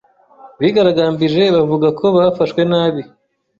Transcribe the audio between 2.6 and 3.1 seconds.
nabi